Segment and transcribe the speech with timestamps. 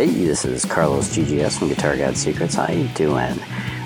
[0.00, 2.54] Hey, this is Carlos GGS from Guitar God Secrets.
[2.54, 3.38] How you doing?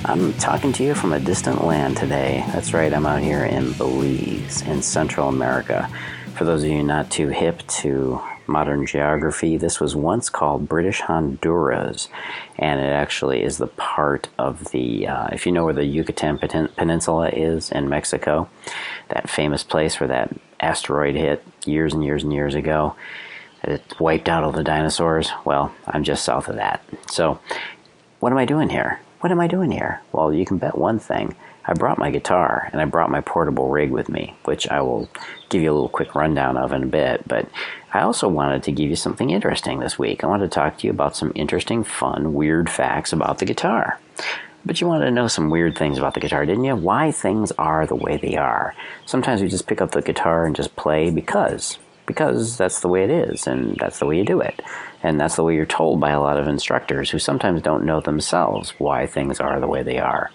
[0.04, 2.44] I'm talking to you from a distant land today.
[2.52, 5.90] That's right, I'm out here in Belize, in Central America.
[6.36, 11.00] For those of you not too hip to modern geography, this was once called British
[11.00, 12.08] Honduras,
[12.60, 16.38] and it actually is the part of the, uh, if you know where the Yucatan
[16.38, 18.48] Peninsula is in Mexico,
[19.08, 22.94] that famous place where that asteroid hit years and years and years ago
[23.68, 25.30] it wiped out all the dinosaurs.
[25.44, 26.84] Well, I'm just south of that.
[27.10, 27.40] So,
[28.20, 29.00] what am I doing here?
[29.20, 30.00] What am I doing here?
[30.12, 31.34] Well, you can bet one thing.
[31.66, 35.08] I brought my guitar and I brought my portable rig with me, which I will
[35.48, 37.26] give you a little quick rundown of in a bit.
[37.26, 37.48] But
[37.92, 40.22] I also wanted to give you something interesting this week.
[40.22, 43.98] I wanted to talk to you about some interesting, fun, weird facts about the guitar.
[44.66, 46.76] But you wanted to know some weird things about the guitar, didn't you?
[46.76, 48.74] Why things are the way they are.
[49.06, 53.04] Sometimes we just pick up the guitar and just play because because that's the way
[53.04, 54.60] it is and that's the way you do it.
[55.02, 58.00] And that's the way you're told by a lot of instructors who sometimes don't know
[58.00, 60.30] themselves why things are the way they are.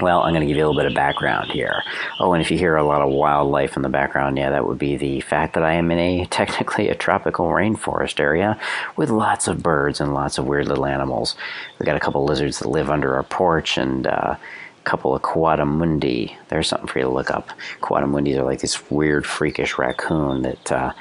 [0.00, 1.82] Well, I'm going to give you a little bit of background here.
[2.20, 4.78] Oh, and if you hear a lot of wildlife in the background, yeah, that would
[4.78, 8.58] be the fact that I am in a technically a tropical rainforest area
[8.96, 11.34] with lots of birds and lots of weird little animals.
[11.78, 14.36] We've got a couple lizards that live under our porch and uh,
[14.84, 16.34] couple of coatimundi.
[16.48, 17.50] There's something for you to look up.
[17.80, 20.92] Coatimundis are like this weird, freakish raccoon that uh,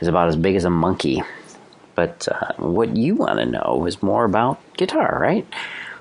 [0.00, 1.22] is about as big as a monkey.
[1.94, 5.46] But uh, what you want to know is more about guitar, right?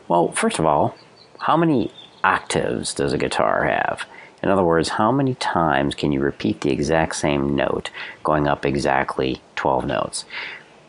[0.07, 0.95] Well, first of all,
[1.39, 1.91] how many
[2.23, 4.05] octaves does a guitar have?
[4.41, 7.91] In other words, how many times can you repeat the exact same note
[8.23, 10.25] going up exactly 12 notes?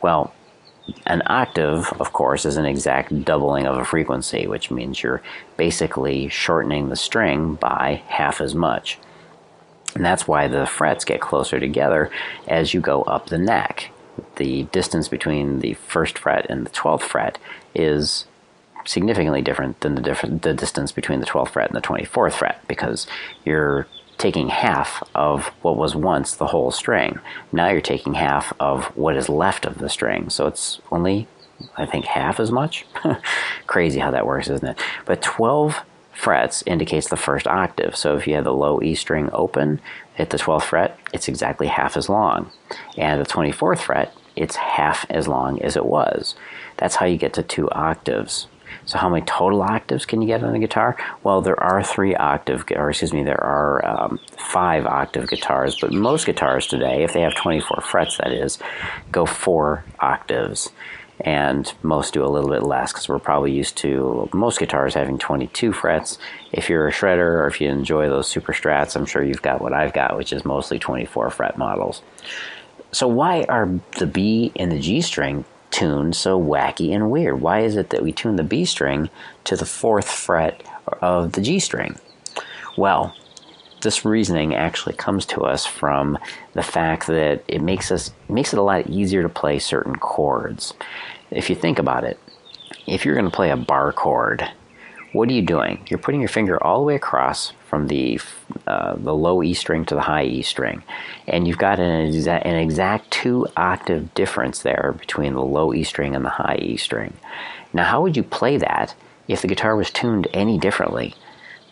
[0.01, 0.33] Well,
[1.05, 5.21] an octave, of course, is an exact doubling of a frequency, which means you're
[5.57, 8.97] basically shortening the string by half as much.
[9.95, 12.11] And that's why the frets get closer together
[12.47, 13.91] as you go up the neck.
[14.35, 17.37] The distance between the first fret and the 12th fret
[17.73, 18.25] is
[18.85, 22.61] significantly different than the, different, the distance between the 12th fret and the 24th fret
[22.67, 23.07] because
[23.43, 23.87] you're
[24.17, 27.19] taking half of what was once the whole string.
[27.51, 30.29] Now you're taking half of what is left of the string.
[30.29, 31.27] So it's only,
[31.77, 32.85] I think, half as much.
[33.67, 34.79] Crazy how that works, isn't it?
[35.05, 35.81] But 12
[36.13, 37.95] frets indicates the first octave.
[37.95, 39.81] So if you have the low E string open
[40.17, 42.51] at the 12th fret, it's exactly half as long.
[42.97, 46.35] And the 24th fret, it's half as long as it was.
[46.77, 48.47] That's how you get to two octaves.
[48.85, 50.95] So how many total octaves can you get on a guitar?
[51.23, 55.91] Well, there are three octave, or excuse me, there are um, five octave guitars, but
[55.91, 58.59] most guitars today, if they have 24 frets, that is,
[59.11, 60.69] go four octaves.
[61.21, 65.17] And most do a little bit less because we're probably used to most guitars having
[65.17, 66.17] 22 frets.
[66.51, 69.61] If you're a shredder or if you enjoy those super strats, I'm sure you've got
[69.61, 72.01] what I've got, which is mostly 24 fret models.
[72.91, 75.45] So, why are the B and the G string
[75.75, 77.41] tuned so wacky and weird?
[77.41, 79.09] Why is it that we tune the B string
[79.43, 80.63] to the fourth fret
[81.01, 81.99] of the G string?
[82.77, 83.13] Well,
[83.81, 86.17] this reasoning actually comes to us from
[86.53, 90.73] the fact that it makes us makes it a lot easier to play certain chords.
[91.29, 92.17] If you think about it,
[92.87, 94.49] if you're going to play a bar chord,
[95.11, 95.85] what are you doing?
[95.89, 98.17] You're putting your finger all the way across from the
[98.67, 100.81] uh, the low E string to the high E string,
[101.27, 105.83] and you've got an exact, an exact two octave difference there between the low E
[105.83, 107.13] string and the high E string.
[107.73, 108.95] Now, how would you play that
[109.27, 111.15] if the guitar was tuned any differently?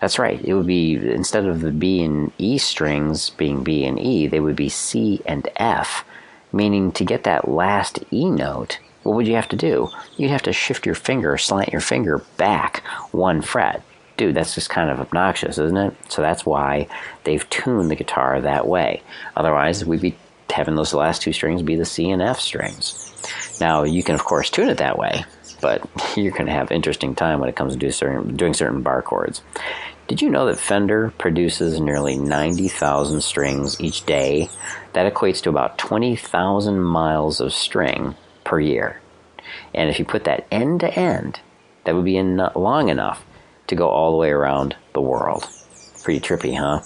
[0.01, 0.43] That's right.
[0.43, 4.41] It would be instead of the B and E strings being B and E, they
[4.41, 6.03] would be C and F,
[6.51, 9.89] meaning to get that last E note what would you have to do?
[10.17, 13.83] You'd have to shift your finger, slant your finger back one fret.
[14.15, 15.95] Dude, that's just kind of obnoxious, isn't it?
[16.09, 16.87] So that's why
[17.23, 19.01] they've tuned the guitar that way.
[19.35, 20.15] Otherwise, we'd be
[20.51, 23.11] having those last two strings be the C and F strings.
[23.59, 25.25] Now, you can, of course, tune it that way,
[25.61, 28.81] but you're going to have interesting time when it comes to do certain, doing certain
[28.81, 29.41] bar chords.
[30.07, 34.49] Did you know that Fender produces nearly 90,000 strings each day?
[34.93, 38.99] That equates to about 20,000 miles of string per year.
[39.73, 41.39] And if you put that end to end,
[41.85, 43.25] that would be in long enough
[43.67, 45.47] to go all the way around the world.
[46.03, 46.81] Pretty trippy, huh?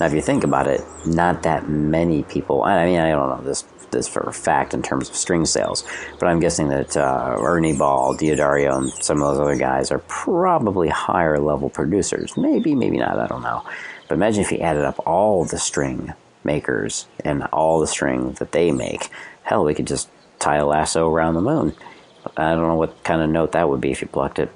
[0.00, 2.62] Now, if you think about it, not that many people.
[2.62, 5.84] I mean, I don't know this this for a fact in terms of string sales,
[6.18, 10.00] but I'm guessing that uh, Ernie Ball, D'Addario, and some of those other guys are
[10.00, 12.36] probably higher level producers.
[12.36, 13.18] Maybe, maybe not.
[13.18, 13.62] I don't know.
[14.08, 16.12] But imagine if you added up all the string
[16.42, 19.08] makers and all the string that they make.
[19.42, 21.74] Hell, we could just tie a lasso around the moon.
[22.36, 24.50] I don't know what kind of note that would be if you plucked it.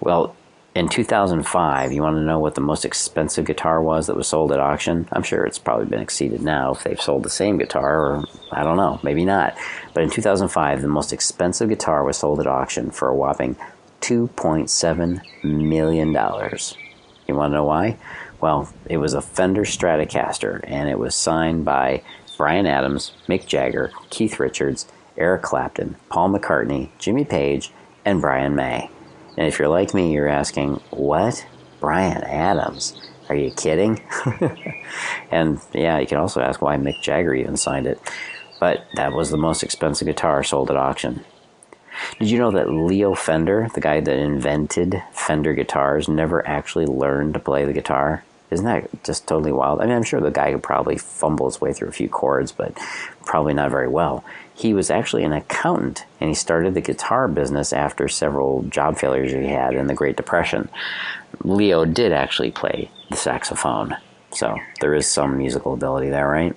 [0.00, 0.34] Well,
[0.74, 4.50] in 2005, you want to know what the most expensive guitar was that was sold
[4.50, 5.06] at auction?
[5.12, 8.64] I'm sure it's probably been exceeded now if they've sold the same guitar, or I
[8.64, 9.56] don't know, maybe not.
[9.92, 13.56] But in 2005, the most expensive guitar was sold at auction for a whopping
[14.00, 16.08] $2.7 million.
[16.08, 17.96] You want to know why?
[18.40, 22.02] Well, it was a Fender Stratocaster, and it was signed by
[22.36, 24.86] Bryan Adams, Mick Jagger, Keith Richards,
[25.16, 27.70] Eric Clapton, Paul McCartney, Jimmy Page,
[28.04, 28.90] and Brian May.
[29.36, 31.46] And if you're like me, you're asking, what?
[31.80, 33.00] Bryan Adams?
[33.28, 34.02] Are you kidding?
[35.30, 38.00] and yeah, you can also ask why Mick Jagger even signed it.
[38.60, 41.24] But that was the most expensive guitar sold at auction.
[42.18, 47.34] Did you know that Leo Fender, the guy that invented Fender guitars, never actually learned
[47.34, 48.24] to play the guitar?
[48.50, 49.80] Isn't that just totally wild?
[49.80, 52.52] I mean, I'm sure the guy could probably fumble his way through a few chords,
[52.52, 52.76] but
[53.24, 54.24] probably not very well.
[54.54, 59.32] He was actually an accountant, and he started the guitar business after several job failures
[59.32, 60.68] he had in the Great Depression.
[61.42, 63.96] Leo did actually play the saxophone,
[64.30, 66.56] so there is some musical ability there, right?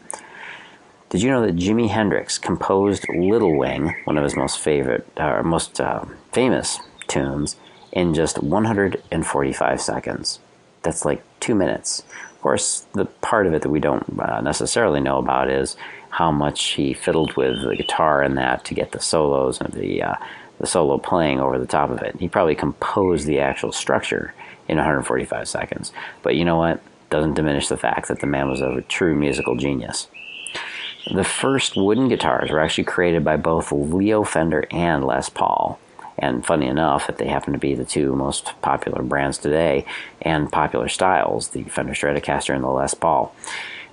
[1.09, 5.41] Did you know that Jimi Hendrix composed Little Wing, one of his most favorite, uh,
[5.41, 6.03] most uh,
[6.33, 7.55] famous tunes,
[7.93, 10.39] in just 145 seconds?
[10.83, 12.03] That's like two minutes.
[12.31, 15.77] Of course, the part of it that we don't uh, necessarily know about is
[16.17, 20.01] how much he fiddled with the guitar and that to get the solos and the
[20.01, 20.15] uh,
[20.57, 22.15] the solo playing over the top of it.
[22.19, 24.33] He probably composed the actual structure
[24.67, 25.93] in 145 seconds.
[26.23, 26.81] But you know what?
[27.11, 30.07] Doesn't diminish the fact that the man was a true musical genius.
[31.13, 35.79] The first wooden guitars were actually created by both Leo Fender and Les Paul.
[36.17, 39.85] And funny enough, that they happen to be the two most popular brands today
[40.19, 43.35] and popular styles, the Fender Stratocaster and the Les Paul.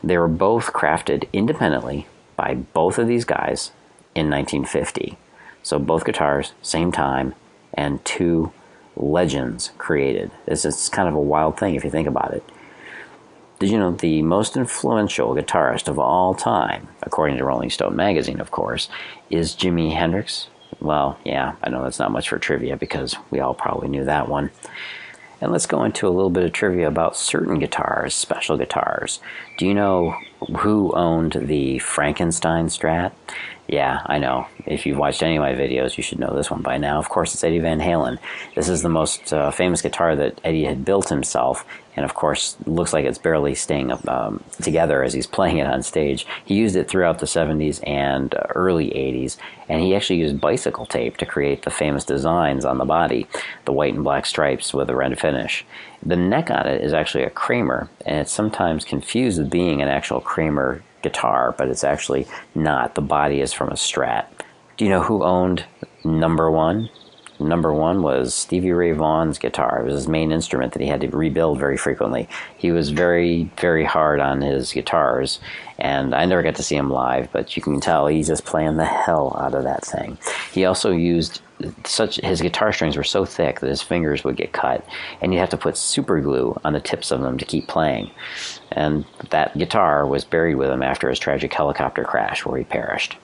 [0.03, 3.73] They were both crafted independently by both of these guys
[4.15, 5.17] in 1950.
[5.63, 7.35] So both guitars, same time,
[7.73, 8.53] and two
[8.97, 10.31] legends created.
[10.47, 12.45] It's, it's kind of a wild thing if you think about it.
[13.59, 18.41] Did you know the most influential guitarist of all time, according to Rolling Stone magazine,
[18.41, 18.89] of course,
[19.31, 20.49] is Jimi Hendrix?
[20.81, 24.29] Well, yeah, I know that's not much for trivia because we all probably knew that
[24.29, 24.51] one.
[25.41, 29.21] And let's go into a little bit of trivia about certain guitars, special guitars.
[29.57, 30.17] Do you know
[30.59, 33.13] who owned the Frankenstein Strat?
[33.67, 34.47] Yeah, I know.
[34.67, 36.99] If you've watched any of my videos, you should know this one by now.
[36.99, 38.19] Of course, it's Eddie Van Halen.
[38.55, 41.65] This is the most uh, famous guitar that Eddie had built himself,
[41.97, 45.83] and of course, looks like it's barely staying um, together as he's playing it on
[45.83, 46.27] stage.
[46.45, 51.17] He used it throughout the 70s and early 80s, and he actually used bicycle tape
[51.17, 53.27] to create the famous designs on the body,
[53.65, 55.65] the white and black stripes with a red finish.
[56.05, 59.89] The neck on it is actually a Kramer, and it's sometimes confused with being an
[59.89, 62.97] actual Kramer guitar, but it's actually not.
[62.97, 64.27] The body is from a Strat.
[64.77, 65.65] Do you know who owned
[66.03, 66.91] number one?
[67.41, 69.81] Number one was Stevie Ray Vaughan's guitar.
[69.81, 72.29] It was his main instrument that he had to rebuild very frequently.
[72.57, 75.41] He was very, very hard on his guitars,
[75.79, 78.77] and I never got to see him live, but you can tell he's just playing
[78.77, 80.17] the hell out of that thing.
[80.53, 81.41] He also used
[81.85, 84.87] such his guitar strings were so thick that his fingers would get cut,
[85.21, 88.11] and you'd have to put super glue on the tips of them to keep playing.
[88.71, 93.17] And that guitar was buried with him after his tragic helicopter crash, where he perished.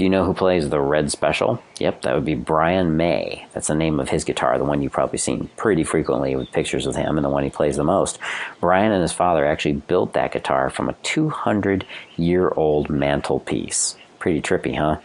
[0.00, 1.62] Do you know who plays the Red Special?
[1.78, 3.46] Yep, that would be Brian May.
[3.52, 6.86] That's the name of his guitar, the one you've probably seen pretty frequently with pictures
[6.86, 8.18] of him and the one he plays the most.
[8.62, 11.84] Brian and his father actually built that guitar from a 200
[12.16, 13.98] year old mantelpiece.
[14.18, 15.00] Pretty trippy, huh?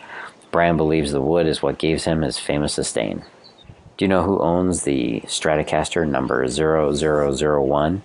[0.49, 3.25] Brian believes the wood is what gives him his famous sustain.
[3.97, 8.01] Do you know who owns the Stratocaster number 0001?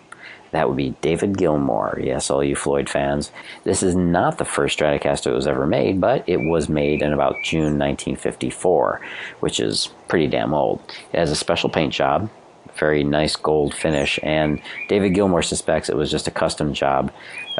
[0.52, 2.00] That would be David Gilmour.
[2.02, 3.30] Yes, all you Floyd fans.
[3.64, 7.12] This is not the first Stratocaster that was ever made, but it was made in
[7.12, 9.00] about June 1954,
[9.40, 10.80] which is pretty damn old.
[11.12, 12.28] It has a special paint job,
[12.74, 17.12] very nice gold finish, and David Gilmour suspects it was just a custom job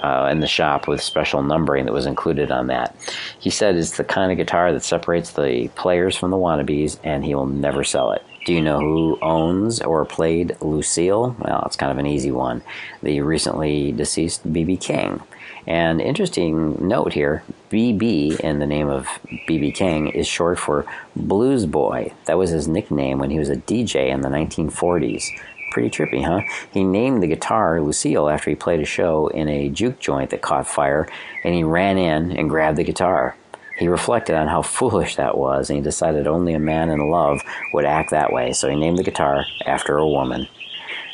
[0.03, 2.97] uh, in the shop with special numbering that was included on that.
[3.39, 7.25] He said it's the kind of guitar that separates the players from the wannabes, and
[7.25, 8.25] he will never sell it.
[8.47, 11.37] Do you know who owns or played Lucille?
[11.39, 12.63] Well, it's kind of an easy one.
[13.03, 14.79] The recently deceased B.B.
[14.79, 15.21] King.
[15.67, 19.07] And interesting note here BB in the name of
[19.47, 22.15] BB King is short for Blues Boy.
[22.25, 25.25] That was his nickname when he was a DJ in the 1940s.
[25.71, 26.41] Pretty trippy, huh?
[26.73, 30.43] He named the guitar Lucille after he played a show in a juke joint that
[30.43, 31.07] caught fire,
[31.45, 33.37] and he ran in and grabbed the guitar.
[33.81, 37.41] He reflected on how foolish that was, and he decided only a man in love
[37.73, 40.47] would act that way, so he named the guitar after a woman.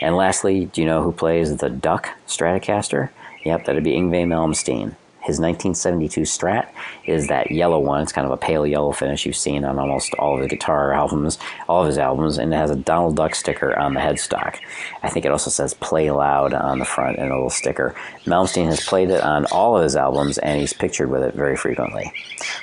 [0.00, 3.11] And lastly, do you know who plays the Duck Stratocaster?
[3.44, 4.96] Yep, that'd be Yngwie Malmsteen.
[5.26, 6.68] His 1972 Strat
[7.04, 8.02] is that yellow one.
[8.02, 10.92] It's kind of a pale yellow finish you've seen on almost all of the guitar
[10.92, 14.59] albums, all of his albums, and it has a Donald Duck sticker on the headstock.
[15.02, 17.97] I think it also says "Play Loud" on the front and a little sticker.
[18.25, 21.56] Malmsteen has played it on all of his albums, and he's pictured with it very
[21.56, 22.12] frequently.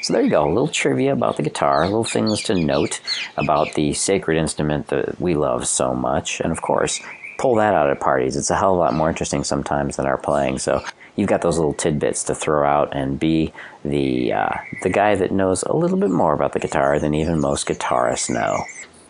[0.01, 3.01] So there you go, a little trivia about the guitar, little things to note
[3.36, 7.01] about the sacred instrument that we love so much, and of course,
[7.43, 8.38] pull that out at parties.
[8.38, 10.59] It's a hell of a lot more interesting sometimes than our playing.
[10.59, 10.81] So
[11.17, 13.51] you've got those little tidbits to throw out and be
[13.83, 17.41] the uh, the guy that knows a little bit more about the guitar than even
[17.41, 18.63] most guitarists know.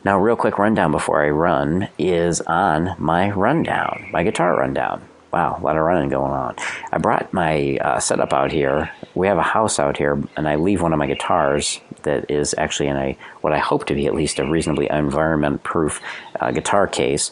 [0.03, 5.07] Now, real quick rundown before I run is on my rundown, my guitar rundown.
[5.31, 6.55] Wow, a lot of running going on.
[6.91, 8.91] I brought my uh, setup out here.
[9.13, 12.53] We have a house out here, and I leave one of my guitars that is
[12.57, 16.01] actually in a what I hope to be at least a reasonably environment-proof
[16.39, 17.31] uh, guitar case.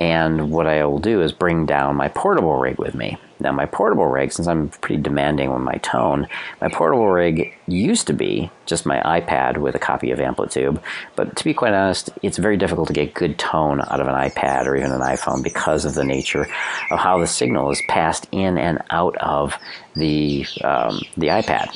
[0.00, 3.18] And what I will do is bring down my portable rig with me.
[3.38, 6.26] Now, my portable rig, since I'm pretty demanding with my tone,
[6.60, 10.82] my portable rig used to be just my iPad with a copy of Amplitube.
[11.16, 14.14] But to be quite honest, it's very difficult to get good tone out of an
[14.14, 16.46] iPad or even an iPhone because of the nature
[16.90, 19.54] of how the signal is passed in and out of
[19.96, 21.68] the um, the iPad.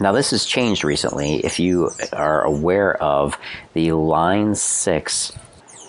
[0.00, 1.44] Now, this has changed recently.
[1.44, 3.36] If you are aware of
[3.72, 5.32] the Line 6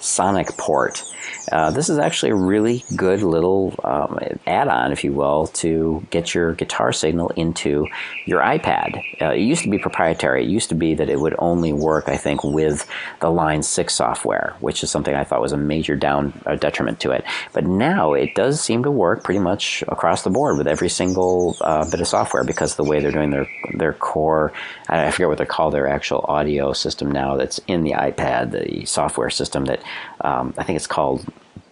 [0.01, 1.03] Sonic port,
[1.51, 6.33] uh, this is actually a really good little um, add-on, if you will, to get
[6.33, 7.87] your guitar signal into
[8.25, 9.01] your iPad.
[9.21, 10.43] Uh, it used to be proprietary.
[10.43, 12.87] It used to be that it would only work, I think, with
[13.19, 16.99] the Line 6 software, which is something I thought was a major down uh, detriment
[17.01, 17.23] to it.
[17.53, 21.57] But now it does seem to work pretty much across the board with every single
[21.61, 24.51] uh, bit of software because of the way they're doing their their core,
[24.87, 28.85] I forget what they call their actual audio system now that's in the iPad, the
[28.85, 29.81] software system that
[30.21, 31.25] um, I think it's called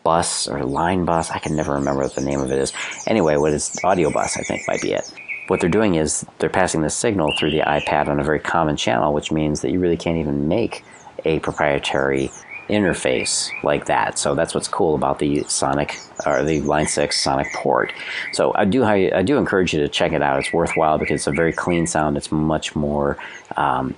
[0.03, 1.31] bus or line bus.
[1.31, 2.71] I can never remember what the name of it is.
[3.07, 4.37] Anyway, what is audio bus?
[4.37, 5.11] I think might be it.
[5.47, 8.77] What they're doing is they're passing the signal through the iPad on a very common
[8.77, 10.83] channel, which means that you really can't even make
[11.25, 12.31] a proprietary
[12.69, 14.19] interface like that.
[14.19, 17.93] So that's what's cool about the Sonic or the Line 6 Sonic port.
[18.33, 20.39] So I do I do encourage you to check it out.
[20.39, 22.17] It's worthwhile because it's a very clean sound.
[22.17, 23.17] It's much more
[23.55, 23.95] um,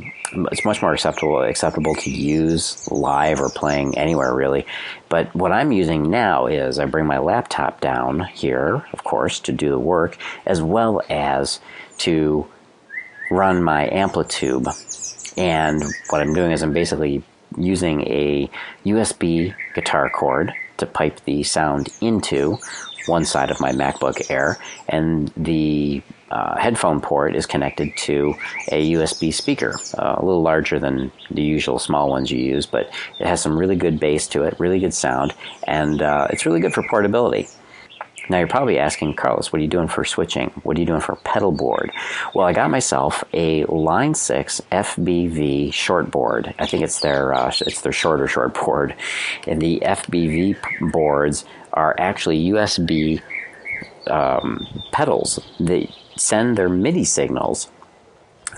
[0.51, 4.65] it's much more acceptable acceptable to use live or playing anywhere really.
[5.09, 9.51] But what I'm using now is I bring my laptop down here, of course, to
[9.51, 11.59] do the work, as well as
[11.99, 12.47] to
[13.31, 14.67] run my Amplitube.
[15.39, 17.23] And what I'm doing is I'm basically
[17.57, 18.49] using a
[18.85, 22.57] USB guitar cord to pipe the sound into
[23.07, 24.57] one side of my MacBook Air,
[24.89, 28.35] and the uh, headphone port is connected to
[28.71, 32.89] a USB speaker, uh, a little larger than the usual small ones you use, but
[33.19, 35.33] it has some really good bass to it, really good sound,
[35.65, 37.47] and uh, it's really good for portability.
[38.29, 40.49] Now you're probably asking, Carlos, what are you doing for switching?
[40.63, 41.91] What are you doing for pedal board?
[42.33, 46.53] Well, I got myself a Line 6 FBV short board.
[46.59, 48.95] I think it's their uh, it's their shorter short board,
[49.47, 53.21] and the FBV boards are actually USB
[54.07, 57.69] um, pedals that send their MIDI signals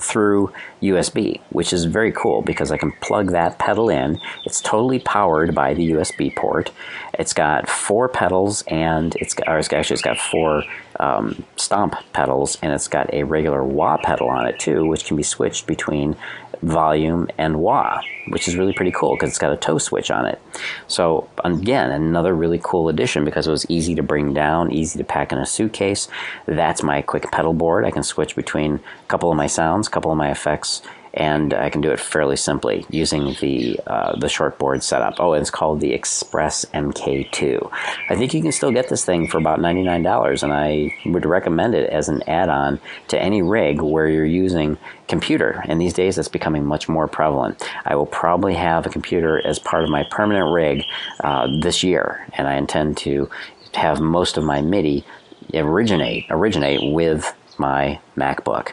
[0.01, 4.19] through USB, which is very cool because I can plug that pedal in.
[4.45, 6.71] It's totally powered by the USB port.
[7.13, 10.63] It's got four pedals and it's got, or it's actually it's got four
[11.01, 15.17] um, stomp pedals and it's got a regular wah pedal on it too, which can
[15.17, 16.15] be switched between
[16.61, 20.27] volume and wah, which is really pretty cool because it's got a toe switch on
[20.27, 20.39] it.
[20.87, 25.03] So again, another really cool addition because it was easy to bring down, easy to
[25.03, 26.07] pack in a suitcase.
[26.45, 27.83] That's my quick pedal board.
[27.83, 31.53] I can switch between a couple of my sounds, a couple of my effects, and
[31.53, 35.15] I can do it fairly simply using the uh, the shortboard setup.
[35.19, 37.69] Oh, it's called the Express MK2.
[38.09, 40.95] I think you can still get this thing for about ninety nine dollars, and I
[41.05, 44.77] would recommend it as an add on to any rig where you're using
[45.07, 45.63] computer.
[45.67, 47.61] And these days, it's becoming much more prevalent.
[47.85, 50.83] I will probably have a computer as part of my permanent rig
[51.21, 53.29] uh, this year, and I intend to
[53.73, 55.05] have most of my MIDI
[55.53, 58.71] originate originate with my MacBook.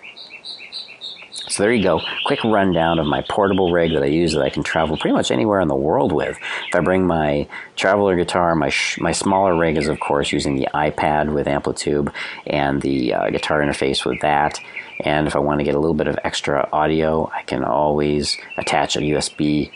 [1.48, 2.00] So there you go.
[2.24, 5.30] Quick rundown of my portable rig that I use that I can travel pretty much
[5.30, 6.36] anywhere in the world with.
[6.68, 10.56] If I bring my traveler guitar, my sh- my smaller rig is of course using
[10.56, 12.12] the iPad with Amplitube
[12.46, 14.60] and the uh, guitar interface with that.
[15.00, 18.36] And if I want to get a little bit of extra audio, I can always
[18.56, 19.70] attach a USB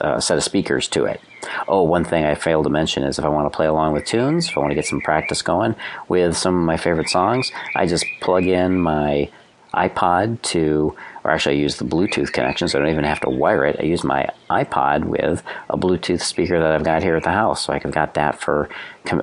[0.00, 1.20] uh, set of speakers to it.
[1.66, 4.04] Oh, one thing I failed to mention is if I want to play along with
[4.04, 5.74] tunes, if I want to get some practice going
[6.08, 9.30] with some of my favorite songs, I just plug in my
[9.74, 13.28] iPod to or actually I use the Bluetooth connection, so I don't even have to
[13.28, 13.76] wire it.
[13.80, 17.66] I use my iPod with a Bluetooth speaker that I've got here at the house,
[17.66, 18.68] so I've got that for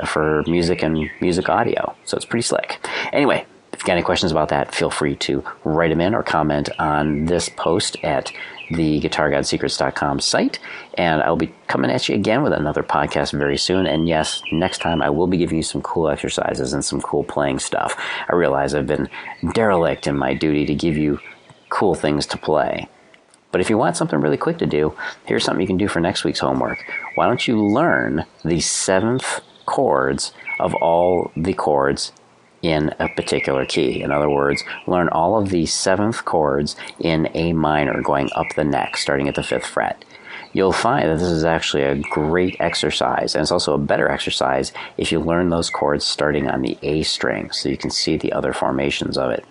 [0.06, 1.96] for music and music audio.
[2.06, 2.78] So it's pretty slick.
[3.12, 6.24] Anyway, If you got any questions about that, feel free to write them in or
[6.24, 8.32] comment on this post at
[8.72, 10.60] the GuitarGodSecrets.com site.
[10.96, 13.86] And I'll be coming at you again with another podcast very soon.
[13.86, 17.24] And yes, next time I will be giving you some cool exercises and some cool
[17.24, 17.96] playing stuff.
[18.30, 19.10] I realize I've been
[19.54, 21.20] derelict in my duty to give you
[21.70, 22.88] cool things to play.
[23.52, 24.94] But if you want something really quick to do,
[25.26, 26.84] here's something you can do for next week's homework.
[27.16, 32.12] Why don't you learn the seventh chords of all the chords
[32.66, 34.02] in a particular key.
[34.02, 38.64] In other words, learn all of the seventh chords in A minor going up the
[38.64, 40.04] neck, starting at the fifth fret.
[40.52, 44.74] You'll find that this is actually a great exercise, and it's also a better exercise
[44.98, 48.34] if you learn those chords starting on the A string so you can see the
[48.34, 49.46] other formations of it.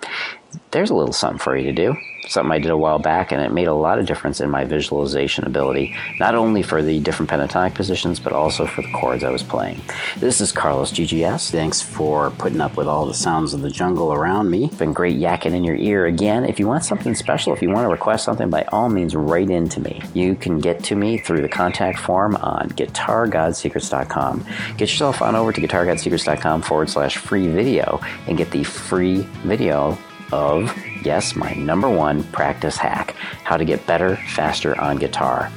[0.71, 1.97] There's a little something for you to do
[2.29, 4.65] something I did a while back, and it made a lot of difference in my
[4.65, 9.31] visualization ability, not only for the different pentatonic positions, but also for the chords I
[9.31, 9.81] was playing.
[10.17, 11.51] This is Carlos GGS.
[11.51, 14.71] Thanks for putting up with all the sounds of the jungle around me.
[14.79, 16.45] Been great yakking in your ear again.
[16.45, 19.51] If you want something special, if you want to request something, by all means, write
[19.51, 20.03] in to me.
[20.15, 24.47] You can get to me through the contact form on guitargodsecrets.com.
[24.77, 29.99] Get yourself on over to guitargodsecrets.com forward slash free video and get the free video
[30.33, 33.15] of, yes, my number one practice hack
[33.45, 35.51] how to get better, faster on guitar.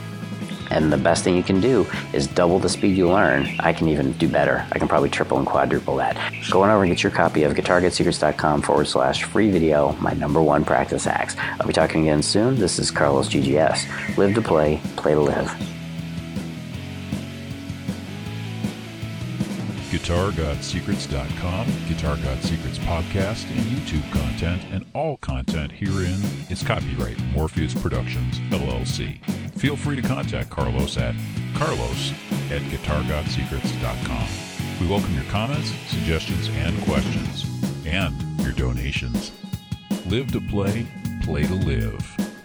[0.70, 3.48] And the best thing you can do is double the speed you learn.
[3.60, 4.66] I can even do better.
[4.72, 6.18] I can probably triple and quadruple that.
[6.52, 10.42] Go on over and get your copy of GuitarGodSecrets.com forward slash free video, my number
[10.42, 11.36] one practice hacks.
[11.38, 12.56] I'll be talking again soon.
[12.56, 14.18] This is Carlos GGS.
[14.18, 15.77] Live to play, play to live.
[20.08, 27.74] GuitarGodSecrets.com, Guitar God Secrets podcast, and YouTube content, and all content herein is copyright Morpheus
[27.74, 29.22] Productions, LLC.
[29.60, 31.14] Feel free to contact Carlos at
[31.56, 32.14] carlos
[32.50, 34.28] at GuitarGodSecrets.com.
[34.80, 37.46] We welcome your comments, suggestions, and questions,
[37.86, 39.34] and your donations.
[40.06, 40.88] Live to play,
[41.24, 42.37] play to live.